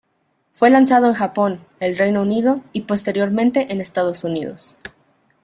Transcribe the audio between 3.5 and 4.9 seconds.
en Estados Unidos.